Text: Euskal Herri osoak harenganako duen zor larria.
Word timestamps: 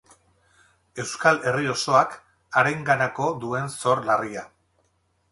Euskal 1.01 1.35
Herri 1.49 1.67
osoak 1.73 2.15
harenganako 2.61 3.27
duen 3.43 3.69
zor 3.83 4.01
larria. 4.09 4.47